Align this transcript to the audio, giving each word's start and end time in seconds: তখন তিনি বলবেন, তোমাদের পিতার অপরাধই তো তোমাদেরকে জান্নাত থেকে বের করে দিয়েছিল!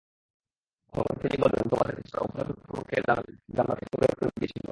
তখন 0.93 1.15
তিনি 1.21 1.35
বলবেন, 1.43 1.63
তোমাদের 1.69 1.95
পিতার 1.97 2.21
অপরাধই 2.21 2.55
তো 2.55 2.65
তোমাদেরকে 2.67 2.97
জান্নাত 3.55 3.77
থেকে 3.79 3.95
বের 4.01 4.13
করে 4.17 4.31
দিয়েছিল! 4.35 4.59